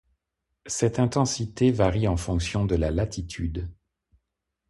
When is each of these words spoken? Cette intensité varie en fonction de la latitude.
Cette 0.65 0.97
intensité 0.97 1.69
varie 1.71 2.07
en 2.07 2.17
fonction 2.17 2.65
de 2.65 2.73
la 2.75 2.89
latitude. 2.89 3.69